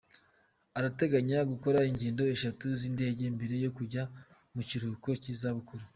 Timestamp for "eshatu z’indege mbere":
2.35-3.55